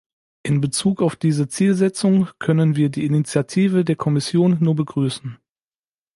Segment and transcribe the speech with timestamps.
[0.41, 5.37] In bezug auf diese Zielsetzung können wir die Initiative der Kommission nur begrüßen.